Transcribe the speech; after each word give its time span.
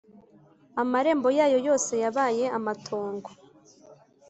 amarembo 0.81 1.27
yayo 1.37 1.57
yose 1.67 1.91
yabaye 2.03 2.45
amatongo, 2.57 3.29